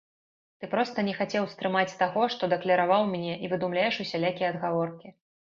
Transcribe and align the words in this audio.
Ты 0.61 0.67
проста 0.71 1.03
не 1.09 1.13
хацеў 1.19 1.45
стрымаць 1.51 1.97
таго, 2.01 2.23
што 2.37 2.43
дакляраваў 2.55 3.07
мне, 3.15 3.37
і 3.47 3.53
выдумляеш 3.55 4.03
усялякія 4.07 4.53
адгаворкі. 4.57 5.17